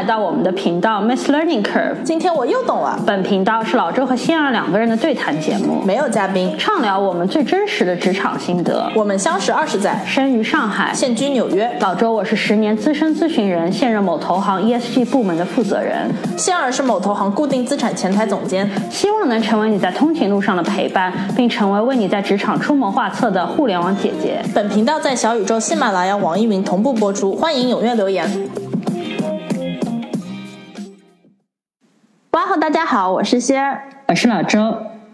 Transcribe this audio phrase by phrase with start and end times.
[0.00, 2.02] 来到我们的频道 Miss Learning Curve。
[2.02, 2.98] 今天我又懂了。
[3.06, 8.90] 本频道是老周和仙儿两个人的对谈节目，没有嘉宾，畅聊我们最真实的职场心得。
[8.94, 11.70] 我们相识二十载，生于上海，现居纽约。
[11.80, 16.08] 老周，我是十年资深咨询人，现任某投行 ESG 部门的负责人。
[16.34, 18.66] 仙儿是某投行固定资产前台总监。
[18.88, 24.40] 希望能成为你在通勤路上的陪伴，并成为为你在职场出谋划策的互联网姐姐。
[24.54, 28.26] 本频道在小宇宙、喜马拉雅、网易云同步播出，欢迎踊跃留言。
[32.70, 34.60] 大家好，我是仙儿，我是老周。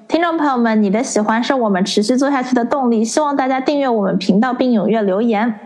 [0.06, 5.58] 听众朋友们，你的喜欢是我们持续做下去的动力，希望大家订阅我们频道并踊跃留言。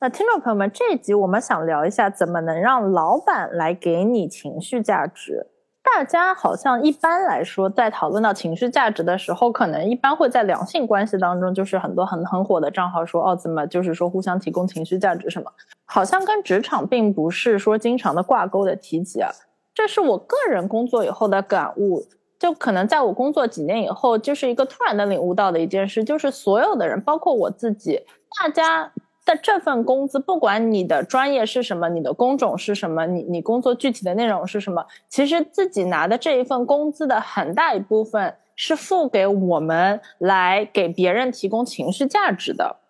[0.00, 5.48] 那听众朋友们，这一集我们想聊一下，怎么能让老板来给你情绪价值。
[5.82, 15.52] 大家好像一般来说，在讨论到情绪价值的时候，可能一般会在良性关系当中，就是很多很很火的账号说，哦，怎么就是说互相提供情绪价值什么，
[15.84, 19.30] 好像跟职场并不是说经常的挂钩的提及啊。
[19.74, 22.06] 这是我个人工作以后的感悟，
[22.38, 28.00] 就可能在我工作几年以后，就是一个突然的领悟到的一件事，就是所有的人，包括我自己，
[28.38, 28.92] 大家
[29.24, 42.81] 的这份工资，不管你的专业是什么，你的工种是什么，你你工作具体的内容是什么，其实自己拿的这一份工资的很大一部分是付给我们来给别人提供情绪价值的。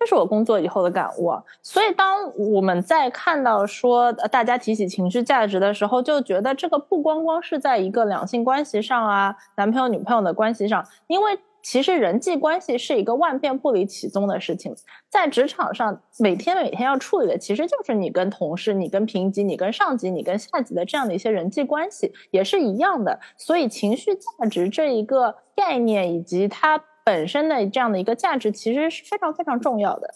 [0.00, 14.74] 这是我工作以后的感悟，所以当我们在看到说大家提起情绪价值的时候，就觉得这个不光光是在一个两性关系上啊，男朋友女朋友的关系上，因为其实人际关系是一个万变不离其宗的事情，
[15.10, 23.20] 在职场上每天每天要处理的其实就是你跟同事、你跟平级、你跟上级、你跟下级的这样的一些人际关系，也是一样的。
[23.36, 26.82] 所以情绪价值这一个概念以及它。
[27.10, 30.08] 本身的这样的一个价值其实是非常非常重要的。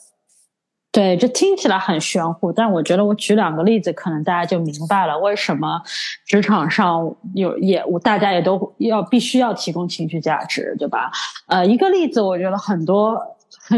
[0.92, 5.82] 对，这听起来很玄乎，但我觉得我举两个例子，可能大家就明白了为什么
[6.24, 11.10] 职场上有也大家也都要必须要提供情绪价值，对吧？
[11.48, 13.33] 呃，一个例子，我觉得很多。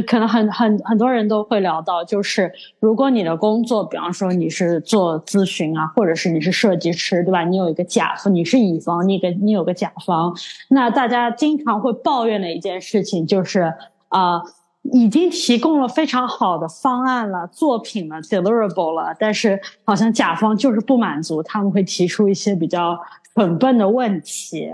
[0.07, 7.45] 可能很很很多人都会聊到，就是如果你的工作，比方说你是做咨询啊，或者是你是设计师，对吧？
[7.45, 10.35] 你有一个甲方，你是乙方，你个你有个甲方，
[10.71, 13.73] 那大家经常会抱怨的一件事情就是
[14.09, 14.43] 啊，
[14.93, 22.99] 已经提供了非常好的方案了、作品了、deliverable 了，但是好像甲方就是不满足，他们会提出一些比较
[23.35, 24.69] 蠢笨的问题。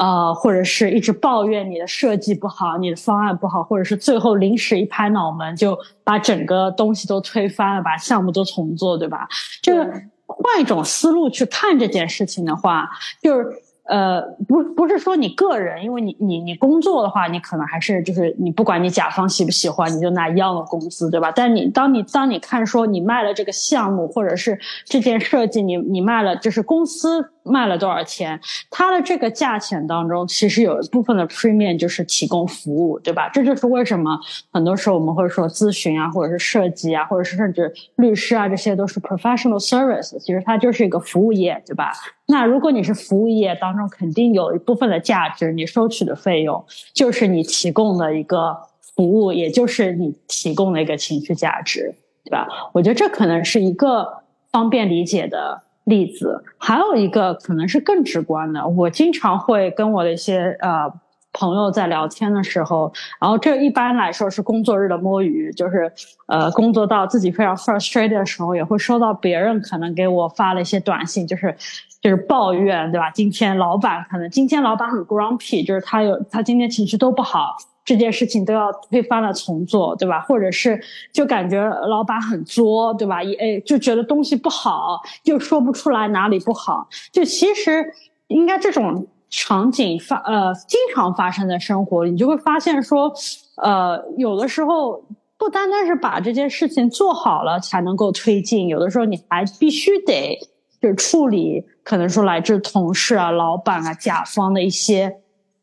[0.00, 9.28] 呃，或者是一直抱怨你的设计不好，你的方案不好，或者是最后临时一拍脑门就把整个东西都推翻了，把项目都重做，对吧？
[9.62, 9.82] 就是
[10.26, 12.88] 换一种思路去看这件事情的话，
[13.22, 13.62] 就是。
[13.90, 21.32] 呃，不，不是说你个人，因为你你你工作的话，你可能还是就是你不管你甲方喜不喜欢，你就拿一样的工资，对吧？
[21.34, 28.40] 但你当你当你看说你卖了这个项目，或者是这件设计，你你卖了，就是公司卖了多少钱，
[28.70, 33.28] 它的这个价钱当中，其实有一部分的 premium 就是提供服务，对吧？
[33.32, 34.16] 这就是为什么
[34.52, 41.90] 很多时候我们会说咨询啊，或者是设计啊，或者是甚至律师啊，这些都是 professional service，其实它就是一个服务业，对吧？
[42.30, 46.64] 那如果你是服务业当中，肯定有一部分的价值，你收取的费用
[46.94, 48.56] 就是你提供的一个
[48.94, 52.46] 服务，也就是你提供的一个情绪价值，对吧？
[52.72, 56.44] 我觉得这可能是一个方便理解的例子。
[56.56, 60.92] 还有一个可能是更直观的，我经常会跟我的一些呃。
[61.32, 65.88] 朋友在聊天的时候，然后这一般来说是工作日的摸鱼，就是
[66.26, 71.54] 呃工作到自己非常 frustrated 的时候，也会收到别人可能给我发了一些短信，就是
[72.00, 73.10] 就是抱怨，对吧？
[73.10, 80.20] 今天老板可能今天老板很 grumpy，就是他有他今天情绪都不好，这件事情都要推翻了重做，对吧？
[80.20, 80.80] 或者是
[81.12, 83.22] 就感觉老板很作，对吧？
[83.22, 87.92] 也哎就觉得东西不好，又说不出来哪里不好，就其实
[88.28, 89.06] 应该这种。
[89.32, 93.14] 场景发呃经常发生在生活里，你就会发现说，
[93.62, 95.04] 呃有的时候
[95.38, 100.36] 不单单是把这件事情做好了才能够推进，有的时候你还必须得
[100.82, 105.16] 就是处理可能说来自同事啊、老板啊、甲方的一些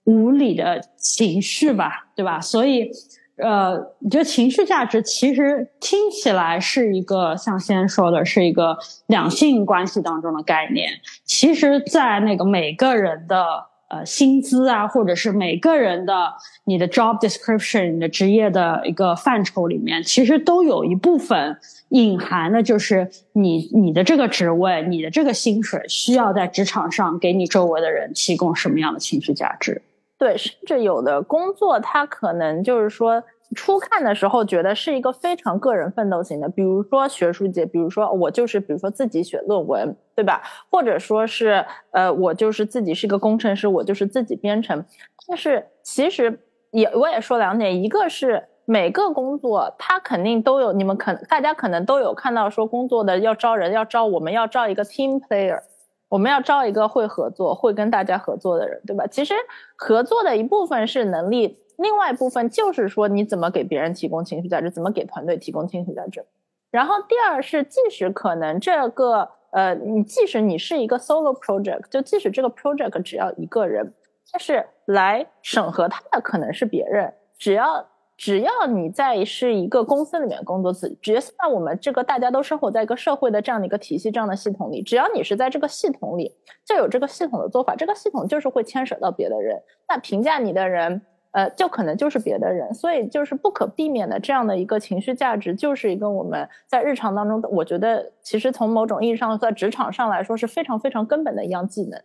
[0.04, 2.42] 无理的情绪吧，对吧？
[2.42, 2.92] 所以。
[3.40, 8.76] 呃，你觉得情绪价值其实听起来是一个像先说的是一个
[9.06, 10.90] 两性关系当中的概念，
[11.24, 13.46] 其实，在那个每个人的
[13.90, 16.34] 呃薪资啊，或者是每个人的
[16.66, 21.58] 你的 job description 你的职业的一个范畴里面，其实都有一部分
[21.90, 29.82] 隐含的，就是你你的这个职位，你的这个薪水需要在职场上给你周围的人提供什么样的情绪价值。
[30.20, 33.24] 对，甚至有的工作，它可能就是说，
[33.56, 40.42] 初看的时候觉得是一个非常个人奋斗型的，比如说学术界，比如说我就是比如说自己写论文，对吧？
[40.70, 44.84] 或者说是呃我就是自己是个工程师，我就是自己编程。
[45.28, 46.40] 但是其实
[46.72, 55.62] 也我也说两点，一个是每个工作他肯定都有，你们可大家可能都有看到说工作的要招人要招我们要招一个 team player，
[56.10, 59.08] 我们要招一个会合作会跟大家合作的人，对吧？
[59.08, 59.34] 其实
[59.78, 61.60] 合作的一部分是能力。
[61.78, 66.26] 另外一部分就是说，你怎么给别人提供情绪价值，怎么给团队提供情绪价值。
[66.70, 73.94] 然后第二是，即使可能这个呃，你即使你是一个 solo project，就即使这个 project 只要一个人，
[74.34, 77.14] 但是来审核它的可能是别人。
[77.38, 77.88] 只要
[78.18, 86.36] 只要你在是一个公司里面工作，直接在我们这个大家都生活在一个社会的这样的一个体系、这样的系统里，只要你是在这个系统里，
[86.66, 87.76] 就有这个系统的做法。
[87.76, 91.04] 这个系统就是会牵扯到别的人，那评价你的人。
[91.38, 102.02] 呃，就可能就是别的人，所以就是不可避免的这样的一个情绪价值，就是一个我们在日常当中，我觉得其实从某种意义上，在职场上来说是非常非常根本的一样技能。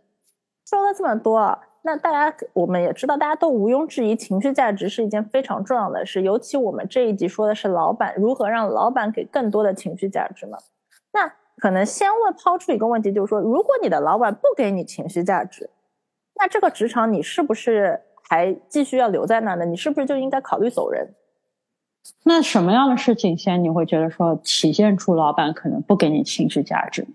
[0.69, 6.20] 说了这么多，那大家我们也知道，大家都毋庸置疑，情绪价值是一件非常重要的事。
[6.20, 10.58] 尤其我们这一集说的是老板如何让老板给更多的情绪价值嘛。
[11.14, 15.70] 那可能先问抛出一个问题，就是说，如果你的老板不给你情绪价值，
[16.38, 18.02] 那这个职场你是不是？
[18.32, 19.67] 还继续要留在那呢？
[19.67, 21.06] 你是不是就应该考虑走人？
[22.25, 27.06] 那什么样的事情先你会觉得说体现出老板可能不给你情绪价值？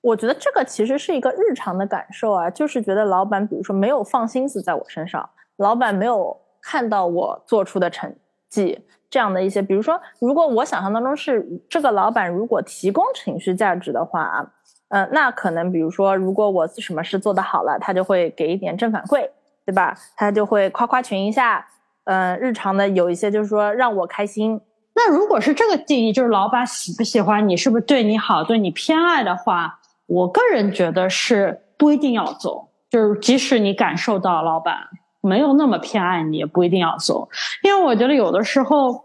[0.00, 8.12] 我觉得这个其实是一个日常的感受啊，就是觉得老板比如说没有放心思在我身上，老板没有看到我做出的成
[8.48, 14.52] 绩，这样的一些，比如说如果我想象当中是这个老板如果提供情绪价值的话啊，
[14.88, 19.30] 嗯，那可能比如说如果我什么事做得好了，他就会给一点正反馈。
[19.68, 19.94] 对吧？
[20.16, 21.62] 他就会夸夸群一下，
[22.04, 24.58] 嗯，日常的有一些就是说让我开心。
[24.94, 32.70] 那如果是这个定义，就是老板喜不喜欢你，是不是对你好，对你偏爱的话，我个人觉得是不一定要走。
[32.88, 34.78] 就是即使你感受到老板
[35.20, 37.28] 没有那么偏爱你，也不一定要走。
[37.62, 39.04] 因为我觉得有的时候，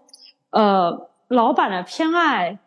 [0.51, 2.57] 呃，老板的偏爱。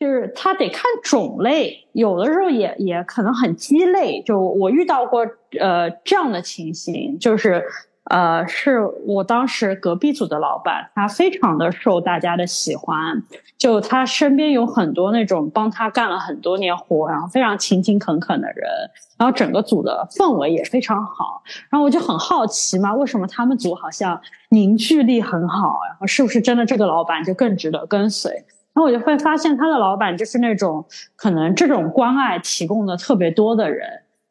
[0.00, 4.22] 就是他得看种类，有的时候也也可能很鸡肋。
[4.22, 5.26] 就我遇到过
[5.60, 7.62] 呃这样的情形，就是
[8.04, 13.22] 呃是我当时隔壁组的老板，他非常的受大家的喜欢，
[13.58, 18.66] 就他身边有很多那种帮他干了很多年活，然后非常勤勤恳恳的人，
[19.18, 21.42] 然后整个组的氛围也非常好。
[21.68, 24.18] 然后我就很好奇嘛，为什么他们组好像
[24.48, 25.78] 凝聚力很好？
[25.90, 28.32] 然后是不是真的这个老板就更值得跟随？
[28.72, 30.84] 然后我就会发现，他的老板就是那种
[31.16, 33.88] 可能这种关爱提供的特别多的人，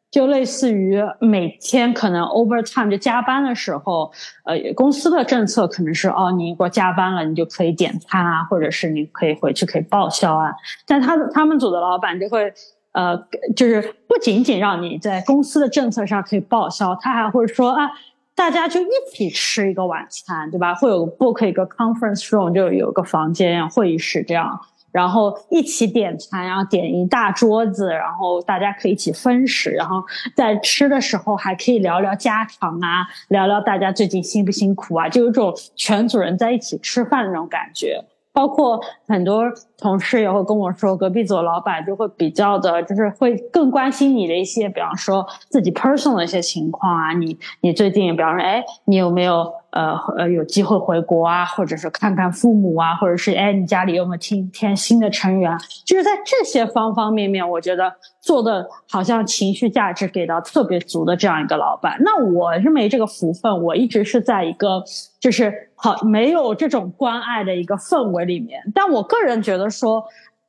[0.09, 4.11] 就类似于每天可能 overtime 就加班的时候，
[4.45, 10.53] 呃，公司的政策可能是哦，你如果加班了，你就可以点餐啊，或者是你可以回去可以报销啊。
[10.87, 12.51] 但他他们组的老板就会
[12.93, 13.15] 呃，
[13.55, 17.91] 就是不仅仅让你在公司的政策上可以报销，他还会说啊。
[18.39, 20.73] 大家就一起吃一个晚餐，对吧？
[20.73, 24.57] 会有 book 一个 conference room，就有个房间、会议室这样，
[24.93, 30.01] 然后一起点餐，然后点一大桌子，然后大家可以一起分食，然后
[30.37, 38.01] 在吃的时候还可以聊聊家常啊，聊聊大家最近辛不辛苦啊，就有种全组人在一起吃饭的那种感觉。
[38.39, 39.43] 包括很多
[39.77, 49.51] 同事也会跟我说，隔壁组老板就会比较的，就是会更关心你的一些，比方说自己 personal 的一些情况啊，你你最近，比方说，哎，你有没有？
[49.71, 55.55] 呃呃，有机会回国啊，或者是看看父母啊，或者是哎，你家里有没有添添新的成员？
[55.85, 61.97] 就是在这些方方面面，我觉得做的好像情绪价值给到特别足的这样一个老板。
[61.99, 64.83] 那我是没这个福分，我一直是在一个
[65.19, 68.61] 就是好没有这种关爱的一个氛围里面。
[68.73, 70.03] 但我个人觉得说，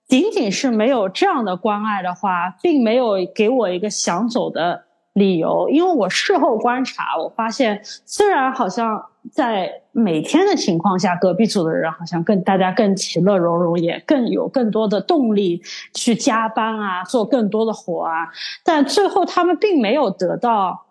[0.08, 4.84] 仅仅是没有这样的关爱的话，并没有给我一个想走的。
[5.14, 15.62] 理由，因为我事后观察，我发现虽然好像在每天的情况下，隔壁组的人好像更大家更其乐融融，也更有更多的动力
[15.94, 18.28] 去加班啊，做更多的活啊，
[18.64, 20.86] 但最后他们并没有得到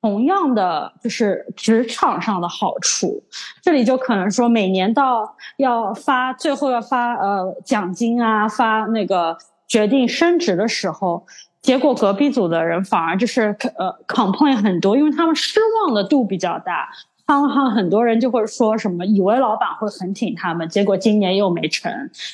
[0.00, 3.22] 同样的就是职场上的好处。
[3.62, 11.26] 这里就可能说，每年到要发最后要发呃奖金啊，发那个决定升职的时候。
[11.62, 16.90] 结果隔壁组的人反而就是呃 complain 很多，因为他们失望的度比较大。
[17.26, 21.90] 他们很多人就会说什么，以为老板会很挺他们，结果今年又没成；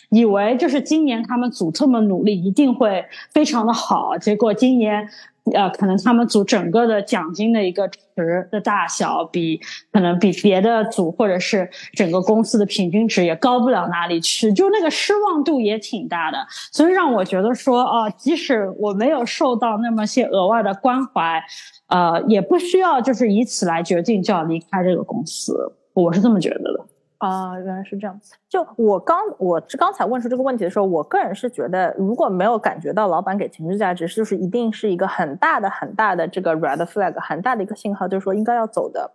[0.09, 5.09] 以为就是今年他们组这么努力，一定会非常的好，结果今年
[5.55, 9.61] 呃，可能他们组整个的奖金的一个值的大小，比
[9.93, 16.39] 可能比别的组或者是整个公司的平均值也高不了哪里去，就那个失望度也挺大的，
[16.73, 21.43] 所以让我觉得说，啊，即使我没有受到那么些额外的关怀，
[21.91, 26.87] 呃，也不需要就是以此来决定就要离开这个公司，我是这么觉得的。
[27.19, 28.19] 啊，原来是这样。
[28.49, 39.11] 就我刚我刚才问出这个问题的时候，我个人是觉得，如果没有感觉到老板给情绪价值，就是一定是一个很大的很大的这个 red flag，很大的一个信号，就是说应该要走的。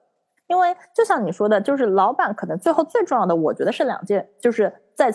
[0.48, 5.12] 因为就像你说的，就是老板可能最后最重要的，我觉得是两件，就是在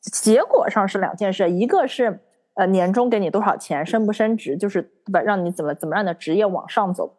[0.00, 2.20] 结果上是两件事，一个是
[2.58, 5.20] 呃年终给你多少钱，升不升职，就是对吧？
[5.20, 7.14] 让你怎么怎么让你的职业往上走。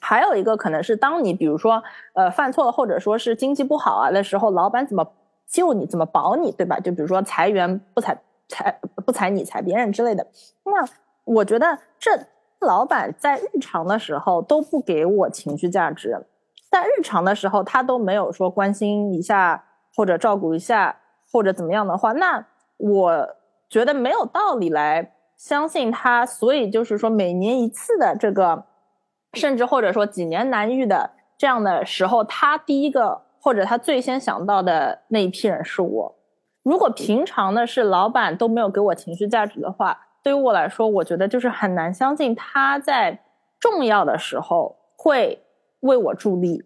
[0.00, 1.80] 还有一个可能是，当你比如说，
[2.14, 5.12] 呃，犯错了，或者说是经济不好啊的时候，老板怎么
[5.46, 6.80] 救你，怎么保你，对吧？
[6.80, 10.26] 就比如说裁员不裁裁不裁你，裁别人之类的。
[10.64, 10.84] 那
[11.24, 12.10] 我觉得这
[12.58, 16.26] 老板在日常的时候都不给我情绪价值，
[16.68, 19.64] 在日常的时候他都没有说关心一下
[19.94, 20.96] 或者照顾一下
[21.30, 22.44] 或者怎么样的话，那
[22.76, 23.28] 我
[23.74, 26.24] 觉得没有道理来相信他。
[26.24, 28.64] 所以就是说，每年一次的这个。
[29.36, 36.14] 甚至或者说几年难遇的这样的时候，他第一个或者他最先想到的那一批人是我。
[36.62, 43.24] 如果平常的是老板都没有给我情绪价值的话，对于我来说，我觉得就是很难相信他在
[43.58, 45.42] 重要的时候会
[45.80, 46.62] 为我助力。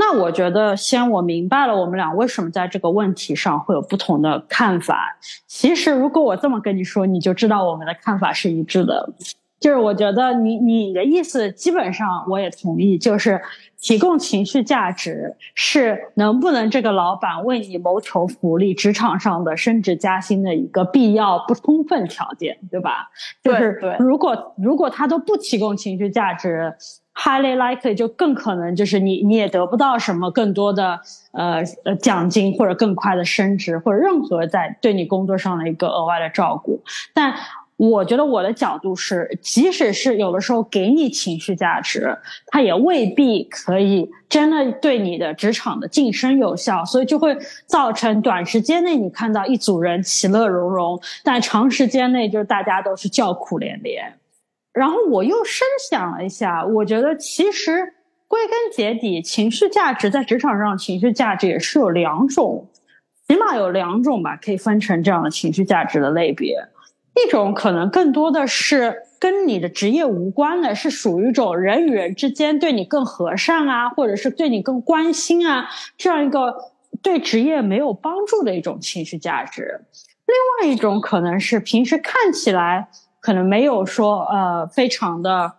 [0.00, 5.18] 那我觉得，先我明白了我们俩为什么在这个问题上会有不同的看法。
[5.46, 9.12] 其实，如果我这么跟你说，你就知道我们的看法是一致的。
[9.60, 13.38] 就是我觉得你你的意思基本上我也同意，就是
[13.78, 23.10] 提供情绪价值是能不能这个老板为你谋求福利、职场上的升职加薪的一个必要不充分条件，对吧？
[23.44, 26.72] 就是如果如果他都不提供情绪价值
[27.14, 31.00] ，highly likely 就更可能就是你你也得不到什么更多的
[31.32, 36.82] 呃呃奖金或者更快的升职或者任何在对你工作上的一个额外的照顾，
[37.14, 37.34] 但。
[37.82, 42.14] 我觉得我的角度是，即使是有的时候给你情绪价值，
[42.48, 54.12] 它也未必可以真的对你的职场的晋升有效，所以就会造成短时间内你看到一组人其乐融融，但长时间内就是大家都是叫苦连连。
[54.72, 57.94] 然后我又深想了一下，我觉得其实
[58.28, 62.68] 归根结底，情绪价值在职场上情绪价值也是有两种，
[63.26, 66.56] 起码有两种吧，可以分成这样的情绪价值的类别。
[67.24, 76.54] 一种可能更多的是跟你的职业无关的，是属于一种人与人之间对你更和善啊，或者是对你更关心啊，这样一个
[77.02, 79.80] 对职业没有帮助的一种情绪价值。
[80.26, 80.36] 另
[80.68, 82.88] 外一种可能是平时看起来
[83.20, 85.52] 可能没有说呃非常的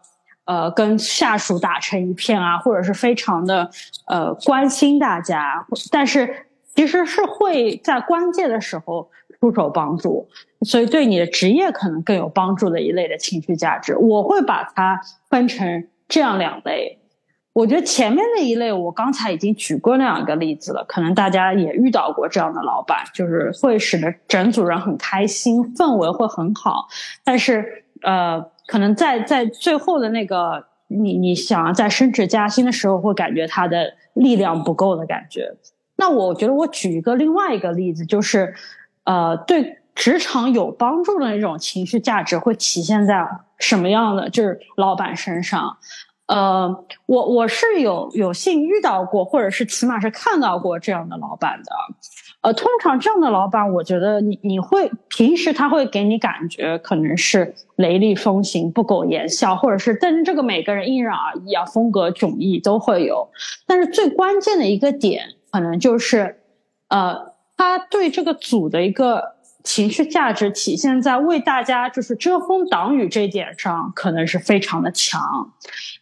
[0.46, 3.70] 呃跟下属打成一片啊，或者是非常的
[4.08, 9.10] 呃关心大家，但是其实是会在关键的时候。
[9.39, 10.30] 出手帮助，
[10.62, 15.01] 所以对你的职业可能更有帮助的一类的情绪价值，我会把它
[15.32, 17.00] 分成这样两类。
[17.53, 26.88] 我觉得前面那一类，我刚才已经举过那两个例子了，可能大家也遇到过这样的老板，就是会使得整组人很开心，氛围会很好，
[27.24, 35.53] 但是呃，可能在在最后的那个你你想要在升职加薪的时候，会感觉他的力量不够的感觉。
[35.98, 38.53] 那我觉得我举一个另外一个例子，就是。
[39.03, 43.27] 呃，对职场有帮助的那种情绪价值会体现在
[43.58, 44.29] 什么样的？
[44.29, 45.75] 就是老板身上。
[46.32, 51.72] 呃，我我是有有幸遇到过，或者是起码是看到过这样的老板的。
[52.40, 63.30] 呃，通常这样的老板，我觉得你你会平时他会给你感觉可能是雷厉风行、不苟言笑，或者是但是这个每个人因人而异啊，风格迥异都会有。
[63.68, 66.38] 但是最关键的一个点，可能就是
[66.88, 67.30] 呃。
[67.58, 75.22] 他对这个组的一个情绪价值体现在为大家就是遮风挡雨这一点上，可能是非常的强。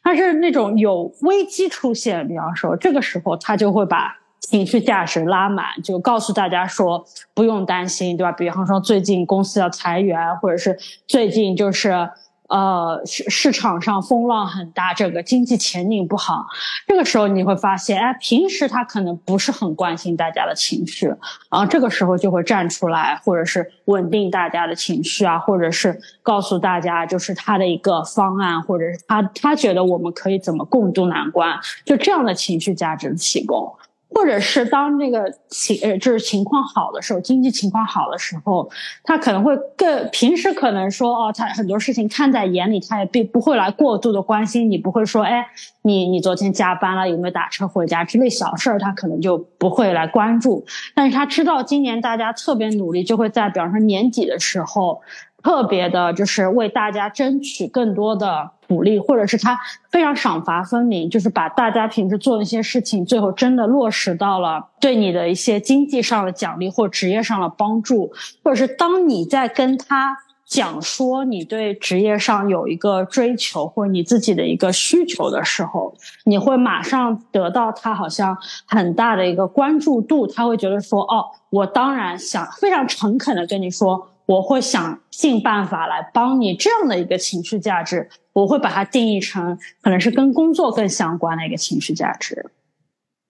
[0.04, 8.32] 但是那种有危机出现，比方说这个时候他就会把情绪价值拉满，就告诉大家说不用担心，对吧？
[8.32, 12.10] 比方说最近公司要裁员，或者是最近就是。
[12.50, 16.48] 呃，市市场上风浪很大，这个经济前景不好。
[16.88, 21.08] 这个时候你会发现，哎，平时他可能不是很关心大家的情绪，
[21.50, 33.72] 然后这个时候就会站出来，或者是稳定大家的情绪啊，或者是告诉大家就是他的一个方案，或者是他他觉得我们可以怎么共度难关，就这样的情绪价值的提供。
[34.10, 38.70] 或者是当那个情呃就是情况好的时候，经济情况好的时候，
[39.04, 45.46] 他可能会更平时可能说哦，他很多事情看在眼里，他也并不会来过度的关心你，不会说哎，
[45.84, 50.66] 你你昨天加班了，有没有打车回家之类小事儿，他可能就不会来关注。
[50.96, 55.02] 但是他知道今年大家特别努力，就会在比方说年底的时候。
[55.42, 59.58] 特别的，就是为大家争取更多的鼓励，或者是他
[59.90, 68.12] 非常赏罚分明，就是把大家平时做的一些事情，最后真的落实到了对你的一些经济上的奖励或职业上的帮助，
[68.44, 84.10] 或者是当你在跟他讲说你对职业上有一个追求或者你自己的一个需求的时候，你会马上得到他好像很大的一个关注度，他会觉得说，哦，我当然想非常诚恳的跟你说。
[84.30, 92.52] 我会想尽办法来帮你这样的一个情绪价值，我会把它定义成可能是跟工作更相关的一个情绪价值。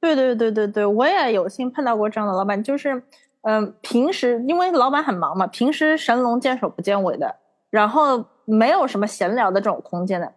[0.01, 3.01] 对对对对对，我也有幸碰到过这样的老板，就是，
[3.43, 7.33] 嗯，平时因为老板很忙嘛，平时神龙见首不见尾的，
[7.69, 10.33] 然后没有什么闲聊的这种空间的。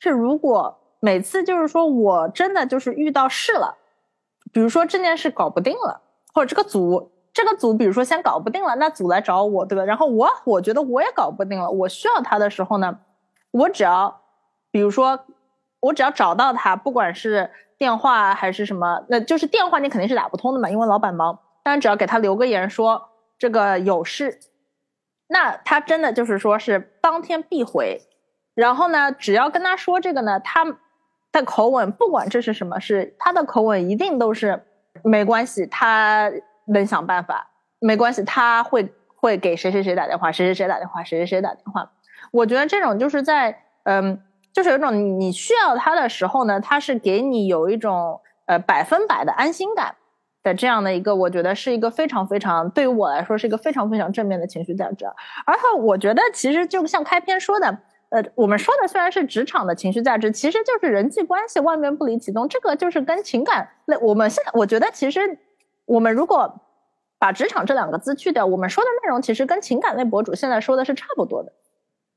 [0.00, 3.78] 是如果每次就是说我真的就是遇到事了，
[4.52, 6.00] 比如说这件事搞不定了，
[6.34, 7.12] 或者这个组。
[7.42, 9.82] 这个组，比如说先搞不定了，那组来找我，对吧？
[9.82, 12.98] 然后我我觉得我也搞不定了，我需要他的时候呢，
[13.50, 14.20] 我只要，
[14.70, 15.18] 比如说，
[15.80, 21.38] 我只要找到他，不管是电话还是什么，那就是电话你肯定是打不通的嘛，因为老板忙。
[21.62, 24.38] 但只要给他留个言说这个有事，
[25.28, 28.02] 那他真的就是说是当天必回。
[28.54, 30.66] 然后呢，只要跟他说这个呢，他
[31.32, 34.62] 的口吻不管这是什么事，他的口吻一定都是
[35.02, 36.30] 没关系，他。
[36.72, 37.50] 能想办法，
[37.80, 41.90] 没关系，他会会给谁谁谁打电话，谁谁谁打电话，谁谁谁打电话。
[42.30, 44.20] 我觉得这种就是在，嗯，
[44.52, 49.96] 就是有种你需要他的时候呢，他是给你有一种呃百分百的安心感
[50.42, 55.04] 的这样的一个，我觉得是一个非常非常对于我来说是一个非常非常正面的情绪价值。
[55.44, 57.78] 而且我觉得其实就像开篇说的，
[58.10, 65.38] 呃，我们说的虽然是职场的情绪价值，其实就是人际关系万变不离其宗，这个就是跟情感那我们现在我觉得其实。
[65.90, 66.60] 我们如果
[67.18, 71.52] 把“职场”这两个字去掉，我们说的内容其实跟情感类博主现在说的是差不多的。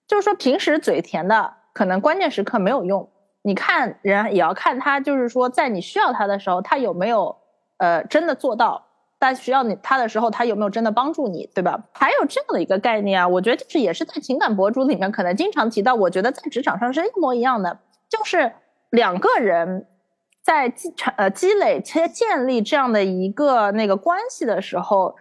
[0.08, 3.10] 就是说，平时嘴甜的，可能关键时刻没有用。
[3.42, 7.36] 你看人也要看他，就是说，在你需要他的时候，他有没有
[7.78, 8.86] 呃真的做到；
[9.20, 11.84] 在需要你他的时候，他有没有真的帮助你，对吧？
[11.94, 15.96] 还有这样的一个概念啊，我觉得就是也是在情感博主里面可能经常提到。
[15.96, 18.54] 我觉得在职场上是一模一样的，就是
[18.92, 19.88] 两个人。
[20.44, 25.16] 在积产呃积累且建立这样的一个那个关系的时候，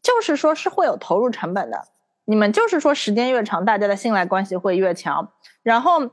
[0.00, 1.84] 就是说是会有投入成本的。
[2.24, 5.32] 你们就是说时间越长，大家的信赖关系会越强。
[5.64, 6.10] 然后，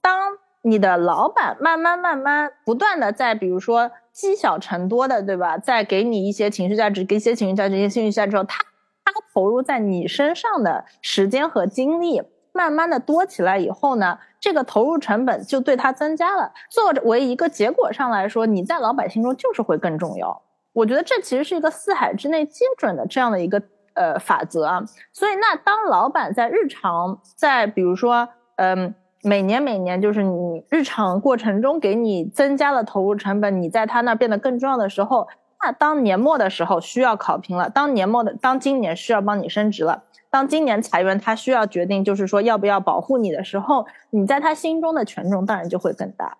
[0.00, 5.56] 当你的老板慢慢慢慢不断的在比如说积小成多的，对吧？
[5.56, 8.64] 在给你一些情绪价值，给一些情绪价值，一些情绪价值之后，他
[9.04, 14.18] 他投入在你身上的时间和精力，慢慢的多起来以后呢？
[14.40, 16.52] 这个投入成本就对他增加了。
[16.68, 20.42] 作为一个结果上来说，你在老百姓中就是会更重要。
[20.72, 23.62] 我觉得这其实是一个四海之内皆准的这样的一个
[23.94, 24.82] 呃法则啊。
[25.12, 35.28] 所以，那当老板在日常，在比如说，嗯，每年每年就是你日常过程中给你增加了投入成本，你在他那变得更重要的时候，
[35.62, 40.02] 那当年末的时候需要考评了，当年末的当今年需要帮你升职了。
[40.28, 46.36] 当今年裁员，他需要决定，就是说要不要保护你的时候，你在他心中的权重当然就会更大。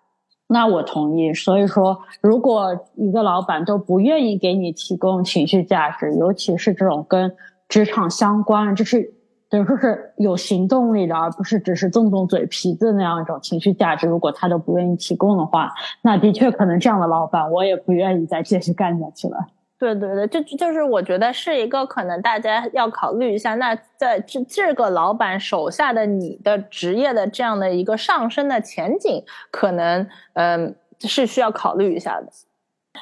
[0.47, 1.33] 那我同意。
[1.33, 7.35] 所以说，如果一个老板都不愿意给你提供情绪价值，尤其是这种跟
[7.69, 9.13] 职场相关，就是
[9.53, 19.37] 等于说是有行动力的，而不是只是动动嘴皮子那样一种情绪价值，如果他都不愿意提供的话，那的确可能这样的老板，我也不愿意再继续干下去了。
[19.77, 23.53] 对对对，这就是我觉得是一个可能大家要考虑一下。
[23.53, 32.27] 那在这这个老板手下的你的职业的这样的一个上升的前景，可能嗯是需要考虑一下的。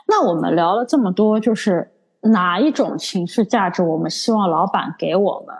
[0.05, 1.89] 那我们聊了这么多，就是
[2.23, 5.55] 哪一种情绪价值我们希望老板给我们？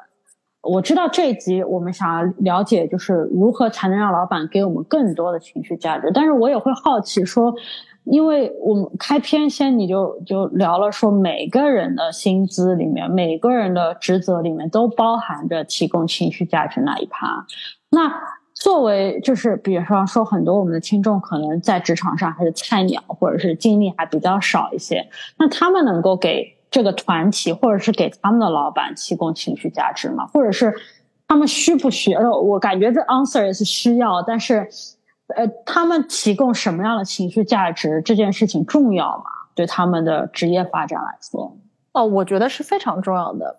[0.62, 7.54] 我知道这一集我们想要了解就是如何才能让老板给我们更多的情绪价值，但是我也会好奇说。
[8.06, 17.45] 因为我们开篇先你就就聊了说每个人的薪资里面每个人的职责里面都包含着提供情绪价值那一趴。
[17.91, 18.12] 那
[18.56, 30.26] 作为就是比方说很多我们的听众可能在职场上还是菜鸟或者是经历还比较少一些，那他们能够给这个团体或者是给他们的老板提供情绪价值吗？
[30.34, 30.74] 或者是
[31.28, 32.32] 他们需不需要？
[32.32, 34.68] 我感觉这 answer 是需要，但是。
[35.34, 39.24] 呃，他们提供什么样的情绪价值这件事情重要吗？
[39.56, 41.58] 对他们的职业发展来说。
[41.94, 43.56] 哦，我觉得是非常重要的。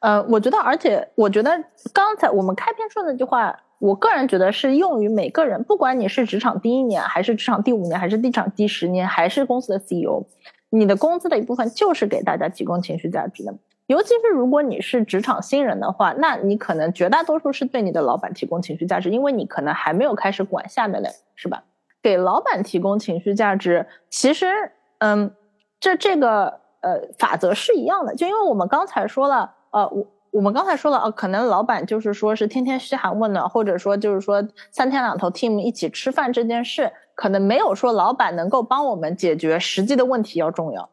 [0.00, 1.50] 呃，我觉得，而且我觉得
[1.94, 10.26] 刚才我们开篇说那句话，我个人觉得是用于每个人，不管你是职场第一年，还是职场第五年，还是职场第十年，还是公司的 CEO，
[10.74, 13.54] 你的工资的一部分就是给大家提供情绪价值的。
[13.86, 21.64] 尤其是如果你是职场新人的话，那你可能绝大多数是对你的老板提供情绪价值，因为你可能还没有开始管下面的人，是吧？
[22.02, 25.30] 给老板提供情绪价值，其实，嗯，
[25.78, 26.64] 这这个。
[26.84, 40.90] 呃，法则是一样的，就因为我们刚才说了，呃，我我们刚才说了，呃，可能老板就是说是天天嘘寒问暖，或者说就是说三天两头 team 一起吃饭这件事，可能没有说老板能够帮我们解决实际的问题要重要。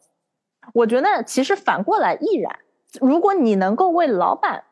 [0.74, 2.60] 我觉得其实反过来亦然，
[3.00, 4.64] 如果你能够为老板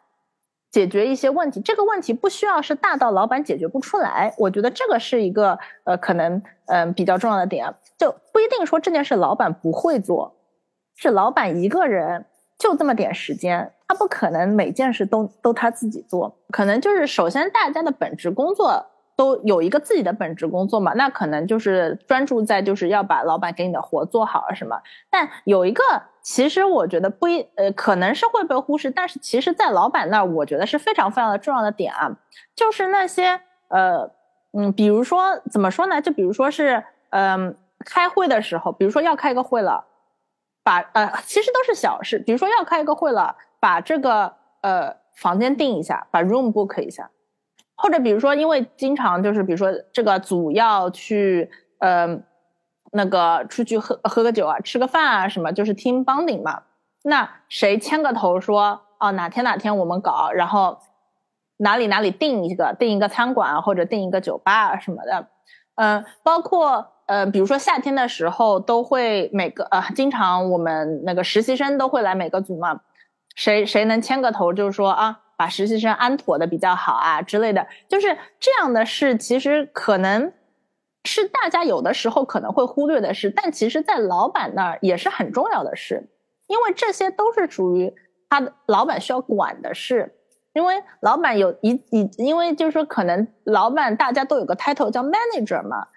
[0.72, 10.36] 解决一些问题，这个问题不需要是大到老板解决不出来，我觉得这个是一个呃可能嗯比较重要的点，就不一定说这件事老板不会做。
[10.96, 12.26] 是老板一个人
[12.58, 18.86] 就这么点时间，他不可能每件事都都他自己做，可能就是首先大家的本职工作
[19.20, 24.82] 都有一个自己的本职工作嘛，那可能就是专注在就是要把老板给你的活做好什么。
[25.10, 25.84] 但有一个
[26.22, 32.10] 其实我觉得不一呃可能是会被忽视，但是其实在老板那儿我觉得是非常非常的重要的点啊，
[32.56, 34.10] 就是那些呃
[34.54, 36.02] 嗯，比如说怎么说呢？
[36.02, 39.86] 就比如说是嗯开会的时候，比如说要开一个会了。
[40.62, 47.10] 把呃，其实都是小事，比如说要开一个会了，把这个呃房间定一下，把 room book 一下，
[47.82, 52.20] 或者比如说，因为经常就是比如说这个组要去呃
[52.92, 56.64] 那个出去喝喝个酒啊，吃个饭啊什么，就是 team bonding 嘛，
[57.04, 60.78] 那谁牵个头说哦哪天哪天我们搞，然后
[61.58, 65.28] 哪里哪里订一个订一个餐馆或者订一个酒吧啊什么的，
[65.76, 66.92] 嗯，包括。
[67.10, 72.82] 呃，比如说夏天的时候，都会每个呃，经常我们那个实习生都会来每个组嘛，
[73.34, 80.34] 谁谁能牵个头，就是说啊，把实习生安妥的比较好啊之类的，就是这样的事，其实可能
[81.06, 86.10] 是大家有的时候可能会忽略的事，但其实在老板那儿也是很重要的事，
[86.48, 87.94] 因为这些都是属于
[88.30, 90.14] 他的老板需要管的事，
[90.52, 95.88] 因为老板有一一，因为就是说可能老板大家都有个 title 叫 manager 嘛。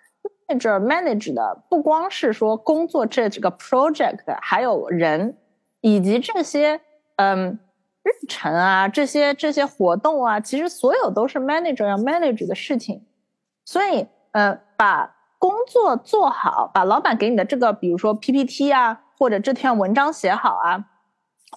[0.47, 5.37] manager manage 的不光是说工作这几个 project，还有人，
[5.81, 6.81] 以及这些
[7.17, 7.59] 嗯
[8.03, 13.07] 日程啊，这些这些活动啊，其实所有都是 manager 要 manage 的事情。
[13.65, 20.85] 所以呃，把工作做好，把老板给你的这个，比如说 PPT 啊，或者这篇文章写好啊，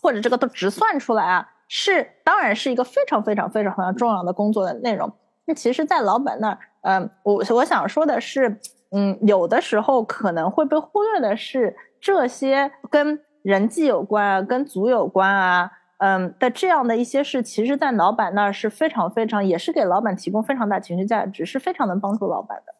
[0.01, 5.11] 或者这个都直算出来啊，是当然是一个非常非常非常非常重要的工作的内容。
[5.45, 8.59] 那其实，在老板那儿，嗯，我我想说的是。
[8.91, 22.73] 嗯，有的时候可能会被忽略的是这些跟人际有关啊，跟组有关啊，嗯的这样的一些事，其实，在老板那儿是非常非常，也是给老板提供非常大情绪价值，是非常能帮助老板的。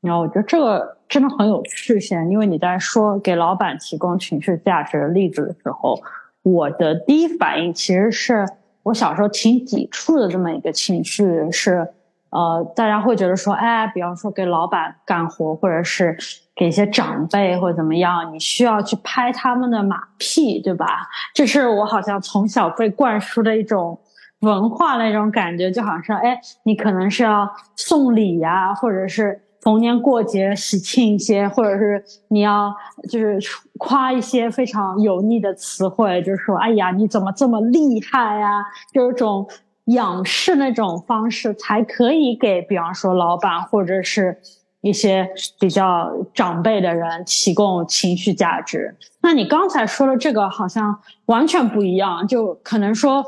[0.00, 6.00] 然后我觉得这个真的很有趣性，因为你在说给老板提供情绪价值的例子的时候，
[6.42, 8.46] 我的第一反应其实是
[8.84, 11.88] 我小时候挺抵触的这么一个情绪是。
[12.30, 16.14] 呃，大家会觉得说，哎，比方说给老板干活，或者是
[16.54, 21.08] 给一些长辈或者怎么样，你需要去拍他们的马屁，对吧？
[21.34, 23.98] 这是我好像从小被灌输的一种
[24.40, 32.74] 文化那种感觉，就好像说，哎，你可能是要送礼呀，或者是逢年过节喜庆一些，或者是你要
[33.08, 33.38] 就是
[33.78, 38.62] 夸一些非常油腻的词汇，就是说，哎呀，你怎么这么厉害呀？
[38.92, 39.48] 就一种。
[39.88, 44.38] 仰视那种方式才可以给，比方说老板或者是
[44.82, 48.94] 一些比较长辈的人提供情绪价值。
[49.22, 53.24] 那你刚才说的这个好像完全不一样，就可能说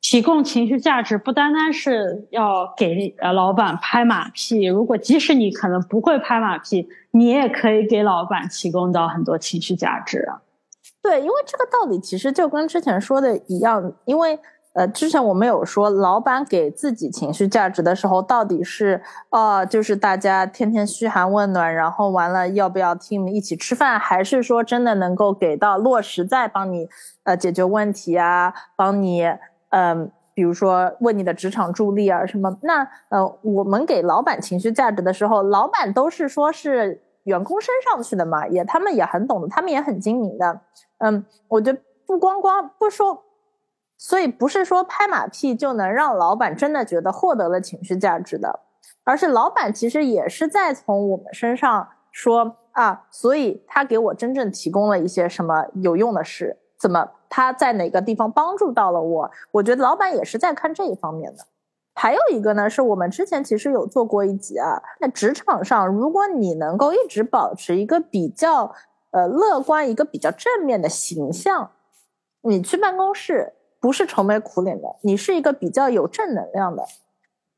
[0.00, 10.42] 提供情绪价值不单单是要给老板拍马屁，如果即使你可能不会拍马屁，你也可以给老板提供到很多情绪价值啊。
[11.02, 14.38] 对，因为这个道理其实就跟之前说的一样，因为。
[14.78, 26.88] 呃，之前我们有说，老板给自己情绪价值的时候，到底是呃，就是大家天天嘘寒问暖，然后完了要不要 team 一起吃饭，还是说真的能够给到落实在帮你
[27.24, 29.24] 呃解决问题啊，帮你
[29.70, 32.56] 嗯，比如说为你的职场助力啊什么？
[32.62, 40.60] 那呃，我们给老板情绪价值的时候，老板都是说是员工升上去的嘛，也他们也很懂的，他们也很精明的。
[40.98, 43.24] 嗯，我觉得不光光不说。
[43.98, 48.60] 所以不是说拍马屁就能让老板真的觉得获得了情绪价值的，
[49.02, 59.30] 而是老板其实也是在从我们身上说啊，所以他给我真正提供了一些什么有用的事，怎么他在哪个地方帮助到了我？
[59.50, 61.44] 我觉得老板也是在看这一方面的。
[61.94, 68.72] 还有一个呢，是我们之前其实有做过一集啊，在职场上，如果你能够一直保持一个比较
[69.10, 71.72] 呃乐观、一个比较正面的形象，
[72.42, 76.84] 你去办公室不是愁眉苦脸的，你是一个比较有正能量的。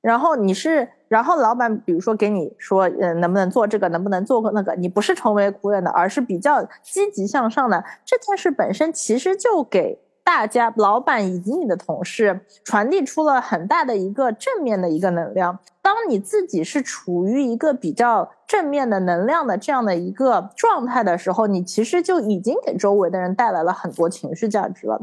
[0.00, 9.98] 然后你是，然后老板比如说给你说，呃，能不能做这个，能不能做那个，你不是愁眉苦脸的，而是比较积极向上的，这件事本身其实就给。
[10.22, 15.59] 大家、老板以及你的同事传递出了很大的一个正面的一个能量。
[15.83, 25.00] 当你自己是处于一个比较正面的能量的这样的一个状态的时候，你其实就已经给周围的人带来了很多情绪价值了。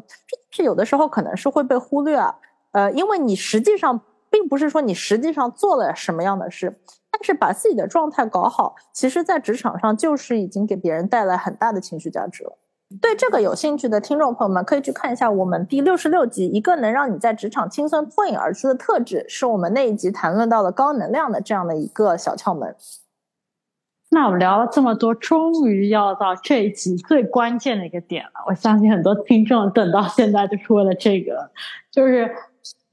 [0.49, 2.35] 这有的时候可能是会被忽略啊，
[2.71, 3.99] 呃，因为你实际上
[4.29, 6.79] 并不是说你实际上做了什么样的事，
[7.11, 12.57] 但是把自己的状态搞好，其实在职场上就是已经给别人带来很大的情绪价值了。
[13.01, 22.73] 对这个有兴趣的听众朋友们，可以去看一下我们第六十六集，一个能让你在职场轻松脱颖而出的特质，是我们那一集谈论到了高能量的这样的一个小窍门。
[24.09, 28.31] 那我们聊了这么多，终于要到这一集最关键的一个点了。
[28.47, 31.51] 我相信很多听众等到现在就是为了这个，
[31.91, 32.33] 就是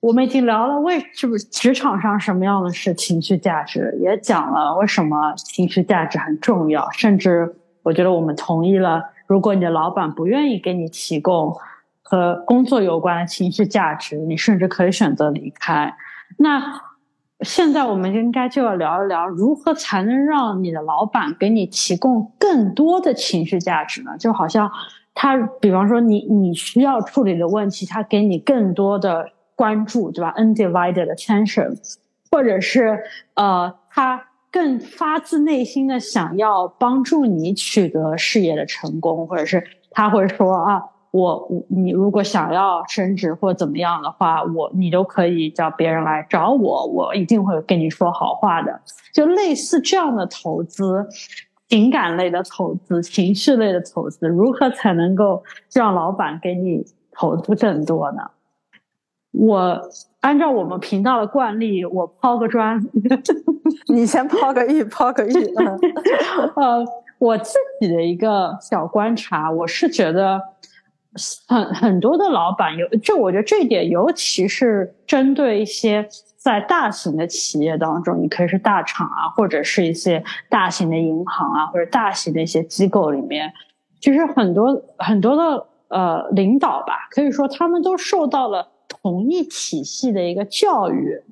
[0.00, 7.54] 我们已经聊了为是不是职场上什么样的是情绪价值，也讲了为什么情绪价值很重要，甚至
[7.84, 9.13] 我觉得我们同意了。
[9.26, 11.56] 如果你的老板不愿意给你提供
[12.02, 15.94] 和工作有关的情绪价值，你甚至可以选择离开。
[16.38, 16.80] 那
[17.40, 24.16] 现在我们应该就要聊一聊，如何才能让你的老板给你提供更多的情绪价值呢？
[24.18, 24.70] 就好像
[25.14, 31.78] 他，比方说你你需要处理的问题，他给你更多的关注，对吧？Undivided attention，
[32.30, 33.00] 或者是
[33.34, 34.26] 呃，他。
[34.54, 48.80] 更发自内心的想要帮助你取得事业的成功，或者是他会说啊，我你如果想要升职或怎么样的话，我你都可以叫别人来找我，我一定会跟你说好话的。
[49.12, 51.04] 就类似这样的投资，
[51.68, 58.22] 情感类的投资，情绪类的投资，如何才能够让老板给你投资更多呢？
[59.32, 59.80] 我
[60.24, 62.80] 按照我们频道的惯例，我抛个砖，
[63.92, 65.32] 你先抛个玉，抛个玉。
[66.56, 66.82] 呃，
[67.18, 70.40] 我自己的一个小观察，我是觉得
[71.46, 76.08] 很很多的老板有，就我觉得这一点，尤其是针对一些
[76.38, 83.52] 在大型的企业当中，你可以是大厂啊，或者是一些大型的银行啊，或者大型的一些机构里面，
[84.00, 88.70] 其实很多很多的呃领导吧，可以说他们都受到了。
[89.02, 91.22] 同一体系的一个教育，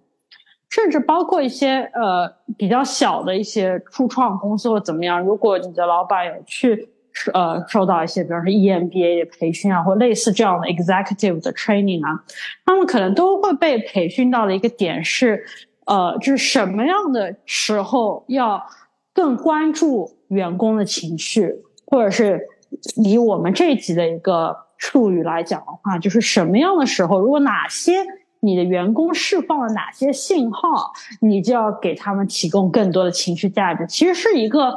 [0.68, 6.88] 甚至包括一些呃比较小的一些初创公司或怎么样，如果你的老板有去
[7.33, 12.25] 呃受到一些，比方说 EMBA 的培训啊，或类似这样的 executive 的 training 啊，
[12.64, 15.44] 他们可能都会被培训到的一个点是，
[15.87, 18.64] 呃，就是什么样的时候要
[19.12, 21.55] 更关注员工的情绪，
[21.87, 22.48] 或者是
[22.96, 24.57] 离我们这一级的一个。
[24.85, 28.05] 术语来讲的话，就是什么样的时候，如果哪些
[28.40, 33.87] 你的员工释放了哪些信号，你就要给他们提供更多的情绪价值。
[33.87, 34.77] 其实是一个，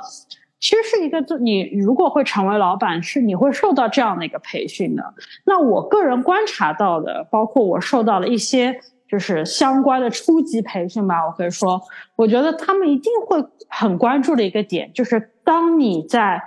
[0.59, 5.03] 其实是一个，就你如果会成为老板，是你会受到这样的一个培训的。
[5.43, 11.81] 那我个人观察到的，包括我受到了一些就是相关的初级培训吧，我可以说，
[12.15, 16.39] 我觉得他们一定会很关注的一个点，就是当你在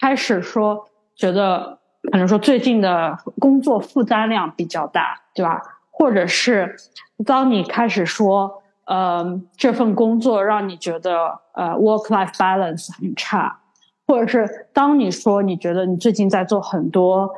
[0.00, 1.78] 开始说觉得。
[2.12, 5.60] 可能说最近的工作负担量比较大，对吧？
[5.90, 6.76] 或者是
[7.24, 13.60] 当你开始说，呃，这份工作让你觉得呃 work life balance 很差，
[14.06, 17.30] 或者是当你说你觉得你最近在做很多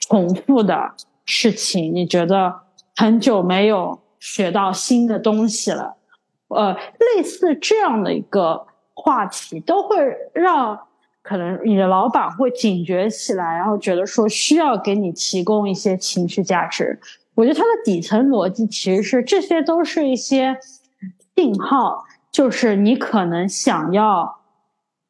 [0.00, 2.62] 重复的事情，你觉得
[2.96, 5.94] 很久没有学到新的东西了，
[6.48, 6.74] 呃，
[7.16, 10.80] 类似这样的一个话题，都会让。
[11.28, 16.98] 可能你的老板会警觉起来，然后觉得说需要给你提供一些情绪价值。
[17.34, 20.56] 我觉得它的底层逻辑其实是这些都是一些
[21.36, 24.40] 信号，就是你可能想要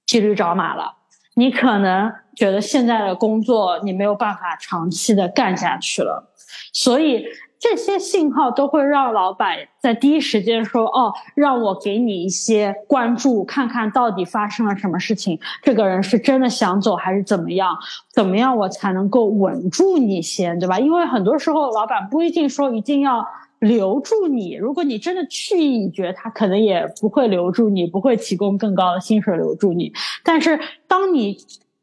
[0.07, 0.97] 骑驴找马了，
[1.35, 6.33] 你可能觉得现在的工作你没有办法长期的干下去了，
[6.73, 7.25] 所以。
[7.59, 15.39] 这些信号都会让老板在第一时间说：“哦，让我给你一些关注，看看到底发生了什么事情。
[15.63, 17.77] 这个人是真的想走还是怎么样？
[18.13, 20.79] 怎么样我才能够稳住你先，对吧？
[20.79, 23.27] 因为很多时候老板不一定说一定要
[23.59, 24.55] 留住你。
[24.55, 29.93] 如果你真的去意已决，他可能也不会留住你，不会提供更高的薪水留住你。
[30.23, 31.37] 但是当你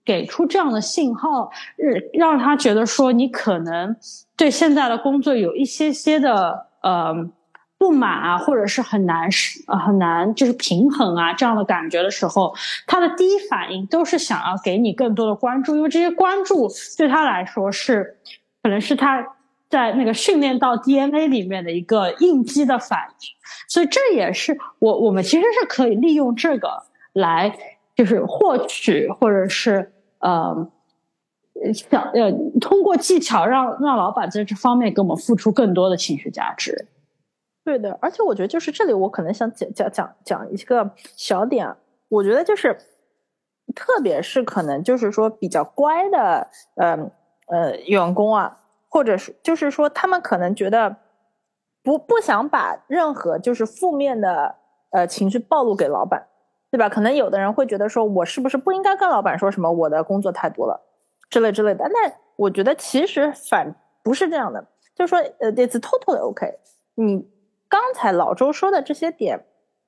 [0.06, 3.96] 给出这样的信号，让让他觉得说你可能
[4.38, 7.13] 对现在的工作有一些些的呃
[7.78, 12.54] 不满啊，或者是很难是很难就是平衡啊这样的感觉的时候，
[12.86, 18.18] 他的第一反应都是想要给你更多的关注，因为这些关注对他来说是
[18.62, 19.28] 可能是他。
[19.68, 23.28] 在那个训练到 DNA 里面的一个应激的反应，
[23.68, 27.58] 所以这也是我我们其实是可以利用这个来，
[27.96, 29.91] 就是获取或者是
[30.26, 30.68] 呃
[31.74, 36.88] 想呃通过技巧让让老板在这方面给我们付出更多的情绪价值。
[37.64, 41.76] 对的，而且我觉得就是这里我可能想讲讲讲讲一个小点，
[42.10, 42.76] 我觉得就是
[43.76, 47.12] 特别是可能就是说比较乖的呃
[47.48, 48.62] 呃员工啊。
[48.88, 50.96] 或者是就是说，他们可能觉得
[51.84, 54.56] 不不想把任何就是负面的
[54.92, 56.28] 呃情绪暴露给老板，
[56.76, 56.90] 对吧？
[56.90, 60.82] 可能有的人会觉得说，我是不是不应该跟老板说什么我的工作太多了
[61.30, 61.88] 之类之类的？
[61.88, 66.60] 那我觉得其实反不是这样的，就是说呃，it's totally OK。
[66.96, 67.32] 你
[67.70, 69.46] 刚才老周说的这些点，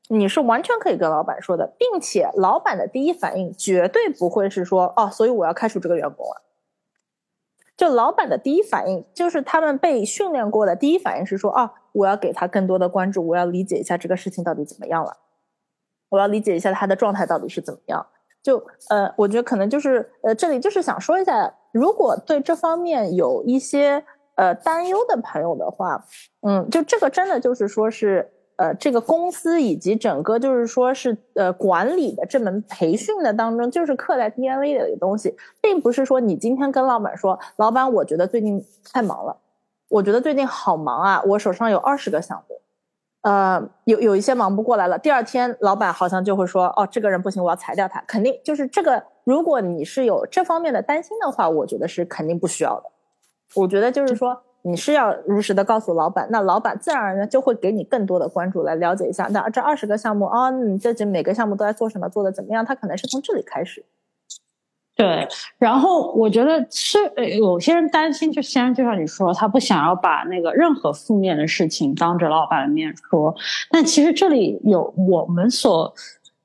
[0.07, 6.41] 你是完全可以跟老板说的，并且老板的第一反应绝对不会是说哦，所以我要开除这个员工了。
[7.75, 15.17] 就老板的第一反应，就是他们被训练过的第一反应是说：啊，我要给他更多的关注，我要理解一下这个事情到底怎么样了，
[16.09, 18.05] 我要理解一下他的状态到底是怎么样。
[18.43, 18.57] 就
[18.89, 24.03] 呃，我觉得可能就是呃，这里就是想说一下，如果对这方面有一些
[24.35, 26.05] 呃担忧的朋友的话，
[26.41, 28.31] 嗯，就这个真的就是说是。
[28.59, 38.59] 呃，这个公司以及整个就是说是呃管理的这门培训的当中，就是刻在 DNA 的一个东西，并不是说你今天跟老板说，老板，我觉得最近
[38.91, 39.37] 太忙了，
[39.89, 42.59] 我觉得最近好忙啊，我手上有二十个项目，
[43.27, 44.97] 呃，有有一些忙不过来了。
[44.97, 48.01] 第二天老板好像就会说，哦，这个人不行，我要裁掉他。
[48.07, 52.83] 肯定就是这个，如果你是有这方面的担心的话，我觉得是肯定不需要的。
[53.55, 54.43] 我觉得就是说。
[54.63, 59.29] 你是要如实的告诉老板，那老板自然而然就会给你更多的关注，来了解一下。
[59.31, 62.65] 那这二十个项目啊，你这这每个项目都在做什么，做的怎么样？
[62.65, 63.85] 他可能是从这里开始。
[64.97, 65.27] 对，
[65.59, 66.97] 然后我觉得是，
[67.37, 73.35] 有些人担心，就先就像你说，他不想要把那个任何负面的事情当着老板的面说。
[73.69, 75.93] 但其实这里有我们所。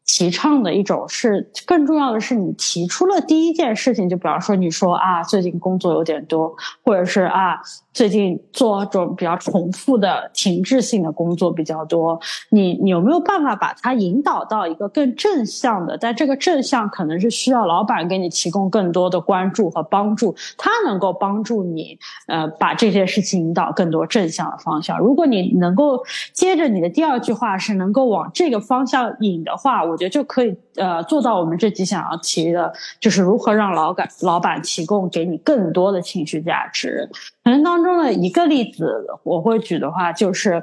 [0.04, 7.58] 提倡的一种是，更重要的是，你提出了第一件事情，就比方说你说啊，最近工作有点多，或者是啊，
[7.92, 12.18] 最近做这种比较重复的停滞性的工作比较多，
[12.50, 15.96] 你你有没有办法把它引导到一个更正向的？
[15.98, 24.98] 但这个正向可能是需要老板给你提供更多的关注和帮助，他能够帮助你呃把这件事情引导更多正向的方向。
[24.98, 26.02] 如果你能够
[26.32, 37.08] 接着你的第二句话是能够往这个方向引的话，我觉得就可以呃做到我们这集想要提的，就是如何让老板老板提供给你更多的情绪价值。
[37.44, 40.62] 可能当中的一个例子我会举的话，就是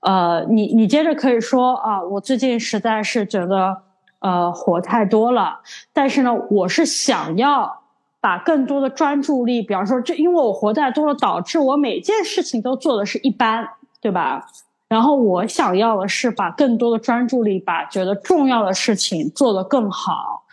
[0.00, 3.76] 呃你你接着可以说啊，我最近实在是觉得
[4.20, 5.60] 呃活太多了，
[5.92, 7.82] 但是呢，我是想要
[8.20, 13.68] 把更多的专注力，比方说这因为我活太多了，导致我每件事情都做的是一般，
[14.00, 14.46] 对吧？
[14.88, 20.44] 然后我想要的是把更多的专注力，把觉得重要的事情做得更好。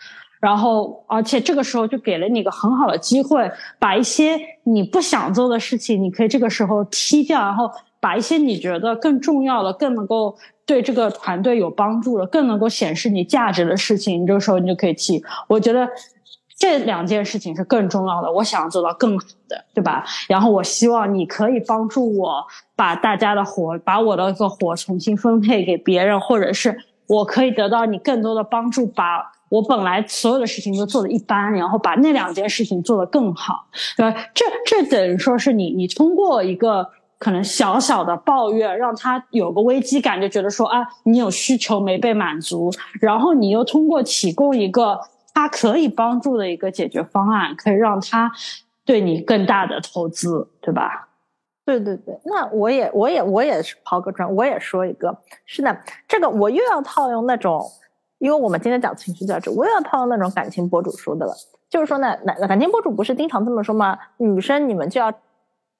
[0.44, 15.22] 然后，而且这个时候就给了你一个很好的机会，把一些你不想做的事情，你可以这个时候踢掉，然后把一些你觉得更重要的、更能够对这个团队有帮助的、更能够显示你价值的事情，你这个时候你就可以踢。
[15.48, 15.88] 我觉得。
[16.56, 20.04] 这两件事情是更重要的，我想要做到更好的，对吧？
[20.28, 26.78] 然后我希望你可以帮助我把大家的活，把我的个活重新分配给别人，或者是
[27.08, 34.26] 我可以得到你更多的帮助，把我本来所有的事情都做的一般，然后把那两件事情做得更好，对吧？
[34.34, 36.86] 这这等于说是你你通过一个
[37.18, 45.00] 可能小小的抱怨，让他有个危机感，就觉得说啊，你有需求没被满足，然后你又通过提供一个。
[45.36, 48.30] 他可以帮助的一个解决方案，可以让他
[48.84, 51.08] 对你更大的投资，对吧？
[51.66, 57.60] 对对对，那我也我也我也是抛个砖，我也说一个，是的，这个我又要套用那种，
[58.24, 61.34] 因为我们今天讲情绪价值，我又要套用那种感情博主说的了，
[61.68, 63.98] 就是说呢，男感情博主不是经常这么说吗？
[64.16, 65.12] 女生你们就要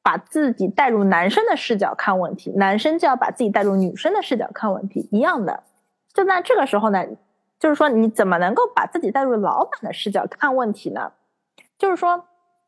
[0.03, 5.62] 把自己带入男生的视角看问题，男生就要把自己带入女生的视角看问题，一样的。
[6.12, 7.03] 就在这个时候呢。
[7.61, 11.12] 就是说，你怎么能够把自己带入老板的视角看问题呢？
[11.78, 12.22] 就是说，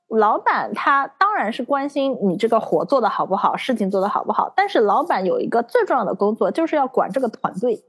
[0.08, 4.50] 老板他当然是关心你这个活做的好不好，事情做的好不好。
[4.56, 7.84] 但是老板有一个最重要的工作，就是要管这个团队。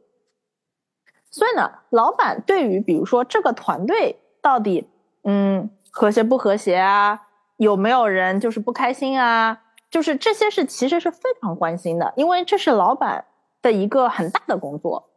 [1.37, 4.89] 所以呢，老板对于比如说这个团队到底
[5.23, 7.21] 嗯和谐不和谐啊，
[7.57, 9.61] 有没有人就是不开心啊，
[9.91, 13.25] 就是这些是其实是非常关心的，因为这是老板
[13.61, 15.11] 的一个很大的工作。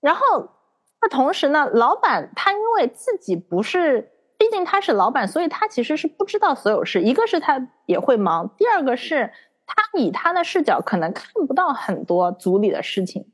[0.00, 0.48] 然后
[1.00, 4.12] 那同时呢，老板他因为自己不是。
[4.40, 7.02] 毕竟他是老板，所以他其实是不知道所有事。
[7.02, 9.32] 一个是他也会忙，第二个是
[9.66, 13.26] 他以他的视角可能看不到很多组里的事情。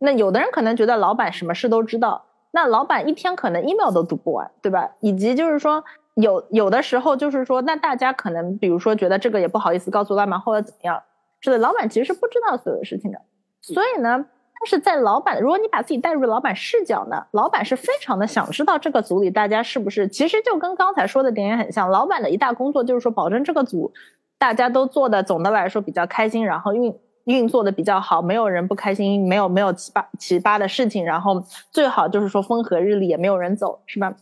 [0.00, 4.90] 那有的人可能觉得老板什么事都知道，那老板一天可能 email 都读不完，对吧？
[5.00, 5.84] 以及就是说
[6.14, 11.00] 有有的时候就是说，那大家可能比如说觉得这个也不好意思告诉老板或者怎么样，
[11.40, 13.20] 是的，老板其实是不知道所有事情的。
[13.60, 14.26] 所以呢。
[14.62, 21.90] 但是在老板，如果你把自己带入老板视角呢，老板是非常的想知道这个组里大家是不是，其实就跟刚才说的点也很像。
[21.90, 23.90] 老板的一大工作就是说，保证这个组
[24.36, 26.94] 大家都做的总的来说比较开心，然后运
[27.30, 34.14] 运作的比较好，没有人不开心，没有没有奇葩奇葩的事情，然后最好就是说风和日丽，也没有人走，是吧？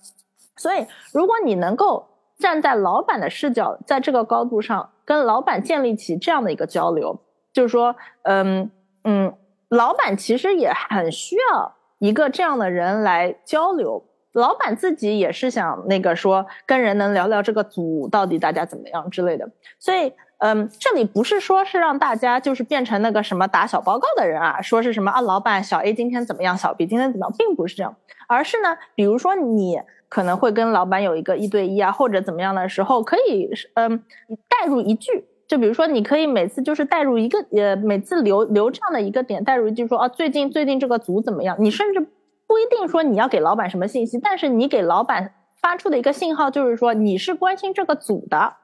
[0.57, 2.07] 所以，如果你能够
[2.39, 7.21] 站在老板的视角，在这个高度上跟老板建立起这样的一个交流，
[7.53, 8.71] 就是说，嗯
[9.05, 9.35] 嗯。
[9.71, 14.03] 老板其实也很需要一个这样的人来交流。
[14.33, 19.47] 老板自己也是想那个说跟人能聊聊这个组到底大家怎么样之类的。
[19.79, 27.95] 所以，嗯，这里不是说是让大家就是变成那个什么打小报告的人啊，说是什么啊，老板小 A 今天怎么样，小 B 今天怎么样，并不是这样，
[28.29, 34.03] 而是呢，比如说你可能会跟老板有一个一对一啊，或者怎么样的时候，可以嗯
[34.49, 35.27] 带入一句。
[35.49, 41.57] 就比如说，你可以每次就是带入一个，呃，每次留留这样的一个点，带入一句说，啊，最近最近这个组怎么样？
[41.59, 42.01] 你甚至
[42.47, 45.33] 不一定说你要给老板什么信息，但是你给老板
[45.63, 48.57] 发出的一个信号就是说你是关心这个组的，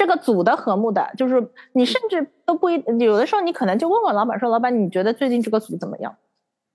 [0.00, 6.16] 这个组的和睦的，就是你甚至都不一，有的时候你可能就问问老板说，老板你觉得最近这个组怎么样？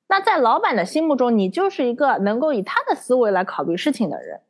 [0.07, 4.41] 那在老板的心目中，你就是一个能够以他的思维来考虑事情的人。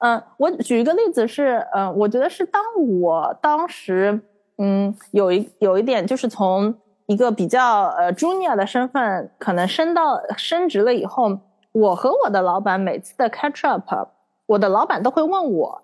[0.00, 2.62] 嗯，我举一个例子是，嗯，我觉得是当
[3.00, 4.20] 我当时，
[4.58, 6.74] 嗯，有一有一点就是从
[7.06, 11.38] 一个比较呃 junior 的身份，可能升到升职了以后，
[11.72, 14.10] 我和我的老板每次的 catch up，
[14.44, 15.82] 我的老板都会问我，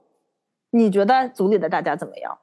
[0.70, 2.38] 你觉得组里的大家怎么样？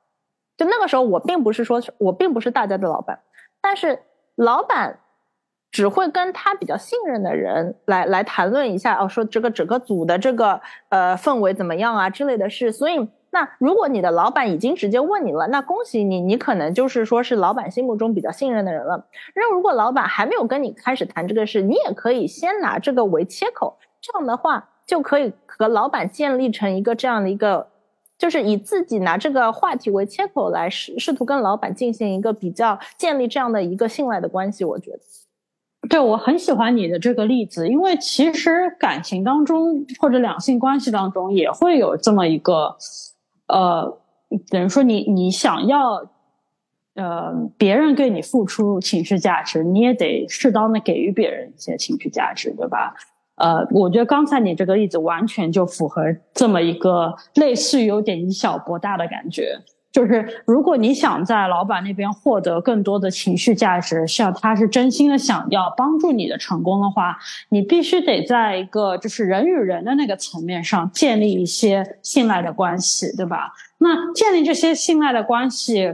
[0.57, 3.19] 就那个时候，我并不是说我并不是大家的老板，
[3.61, 3.99] 但是
[4.35, 4.99] 老板。
[5.71, 12.71] 只会跟他比较信任的人来来谈论一下哦，说这个整个组的这个呃氛围怎么样啊之类的事。
[12.71, 19.05] 所以，那如果你的老板已经直接问你了，那恭喜你，你可能就是说是老板心目中比较信任的人了。
[19.35, 27.67] 那如果老板还没有跟你开始谈这个事，你也可以先拿这个为切口，这样的话就可以和老板建立成一个这样的一个，
[28.17, 34.63] 就是以自己拿这个话题为切口来试试图跟老板进行一个比较，建立这样的一个信赖的关系。
[34.63, 34.99] 我觉得。
[35.87, 42.75] 对，我很喜欢你的这个例子，因为其实感情当中或者两性关系当中也会有这么一个，
[43.47, 43.99] 呃，
[44.49, 46.09] 等于说你你想要，
[46.95, 52.95] 呃，别人对你付出情绪价值，你也得适当的给予别人一些情绪价值，对吧？
[53.35, 59.59] 呃，我觉得刚才你这个例子完全就符合这么一个类似于有点以小博大的感觉。
[59.91, 67.17] 就是如果你想在老板那边获得更多的情绪价值，像他是真心的想要帮助你的成功的话，
[67.49, 73.53] 你必须得在一个就是人与人的那个层面上建立一些信赖的关系，对吧？
[73.77, 75.93] 那建立这些信赖的关系，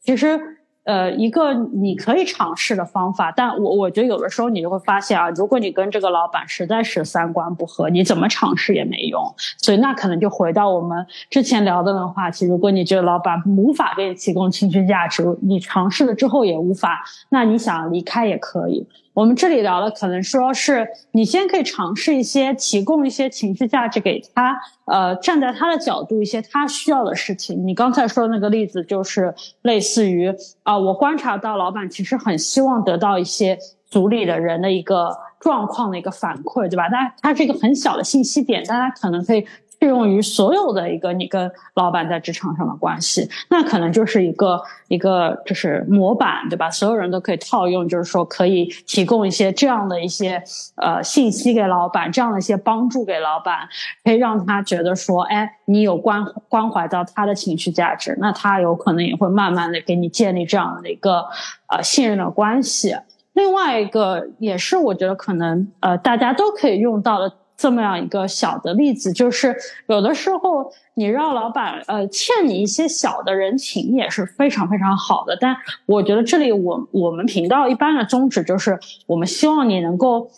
[0.00, 0.58] 其实。
[0.90, 9.22] 呃，一个你可以尝试的方法，但我我觉得有的时候你就会发现啊，如果你跟这个老板实在是三观不合，你怎么尝试也没用。
[9.58, 18.84] 所以那可能就回到我们之前聊的那个话题，如果你觉得老板无法给你提供情绪价值，你尝试了之后也无法，那你想离开也可以。
[19.20, 27.66] 我们这里聊的可能说是你先可以尝试一些提供一些情绪价值给他，呃，站在他的角度一些他需要的事情。
[27.66, 36.88] 你刚才说的那个例子就是类似于啊，我观察到老板其实很希望得到一些组里的人的一个状况的一个反馈，对吧？
[36.90, 39.46] 但它是一个很小的信息点，大家可能可以。
[39.80, 46.70] 适用于所有的一个你跟老板在职场上的关系，那可能就是一个一个就是模板，对吧？
[46.70, 50.42] 所有人都可以套用，就是说可以提供一些这样的一些
[50.76, 53.66] 呃信息给老板，这样的一些帮助给老板，
[54.04, 61.24] 可以让他觉得说，哎，你有关关怀到他的情绪价值，那他有可能也会慢慢的给你建立这样的一个
[61.68, 62.94] 呃信任的关系。
[63.32, 67.32] 另外一个也是我觉得可能呃大家都可以用到的。
[67.60, 69.54] 这么样一个小的例子，就是
[69.86, 75.36] 有的时候你让老板呃欠你一些小的人情也是非常非常好的。
[75.38, 75.54] 但
[75.84, 80.30] 我觉得这里我我们频道一般的宗旨就是，我们希望你能够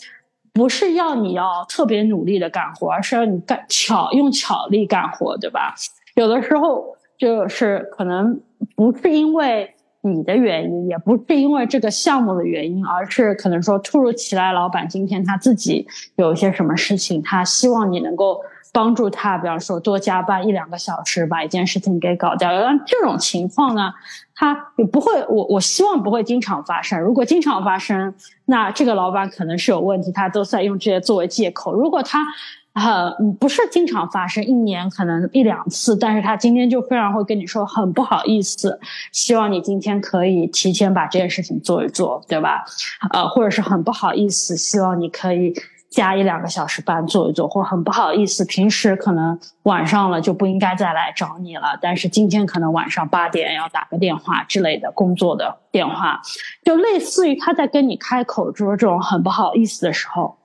[0.53, 5.77] 不是要你要特别努力的干活，而是要你干巧用巧力干活，对吧？
[6.16, 6.85] 有的时候
[7.16, 8.41] 就是可能
[8.75, 9.73] 不是因为。
[10.03, 15.86] 你的原因也不是因为这个项目的原因，而是可能说突如其来，老板今天他自己
[16.16, 18.40] 有一些什么事情，他希望你能够
[18.72, 22.50] 帮助他，比方说多加班一两个小时，把一件事情给搞掉。
[22.61, 23.92] 但这种情况呢，
[24.34, 27.00] 他也不会，我我希望不会经常发生。
[27.00, 28.12] 如果经常发生，
[28.46, 31.72] 那这个老板可能是有问题，他都在用这些作为借口。
[31.72, 32.26] 如果他
[32.75, 38.81] 呃，不是经常发生，一年可能一两次，但是他今天就非常会跟你说很不好意思，
[39.12, 42.64] 希望你今天可以提前把这件事情做一做，对吧？
[43.11, 45.53] 呃，或者是很不好意思，希望你可以
[45.91, 56.23] 加一两个小时班做一做，或很不好意思，平时可能晚上了就不应该再来找你了，但是今天可能晚上八点要打个电话之类的工作的电话，
[56.64, 60.39] 就类似于他在跟你开口说这种很不好意思的时候。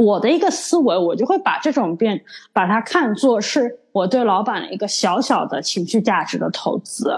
[0.00, 2.20] 我的一个思维，我就会把这种变，
[2.52, 7.12] 把它看作是我对老板的一个小小的情绪价值的投资。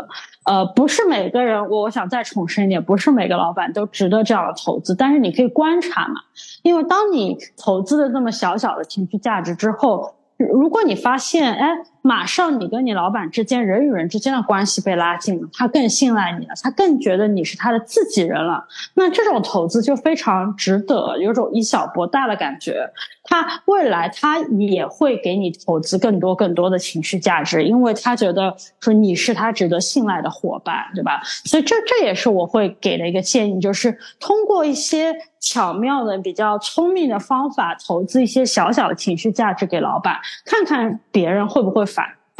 [0.45, 4.95] 呃，不是每个人，我我想再重申一点，不是每个老板都值得这样的投资。
[4.95, 6.21] 但是你可以观察嘛，
[6.63, 11.69] 因为当你投资的这么小小的情绪价值之后，如果你发现，哎。
[12.03, 18.67] 马上，你跟你老板之间人与人之间的关系被拉近了，他更信赖你了，他更觉得你是他的自己人了。
[18.95, 22.91] 那这种投资就非常值得，有种以小博大的感觉。
[23.25, 31.23] 他未来他也会给你投资更多更多的情绪价值，因为他觉得说你是他值得信赖的伙伴，对吧？
[31.45, 41.87] 所以这这也是我会给的一个建议，就是通过一些巧妙的、比较聪明的方法，投资一些小小的情绪价值给老板，看看别人会不会。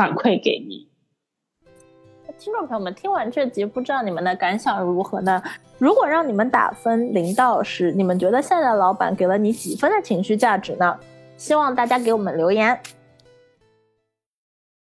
[0.03, 0.89] 反馈给你，
[2.37, 5.41] 听众朋友们，听完这集，不知道你们的感想如何呢？
[5.79, 10.99] 如果让你们打分零到十，你们觉得现在的老板给了你几分的情绪价值呢？
[11.37, 12.77] 希望大家给我们留言。